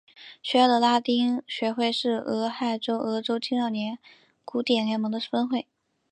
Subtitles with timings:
[0.41, 3.99] 学校的拉丁学会是俄亥俄州青少年
[4.43, 5.67] 古典联盟的分会。